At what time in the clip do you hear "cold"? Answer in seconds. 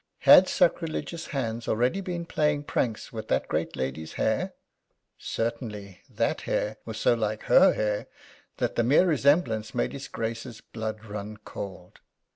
11.45-11.99